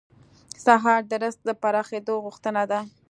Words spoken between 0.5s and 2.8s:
سهار د رزق د پراخېدو غوښتنه ده.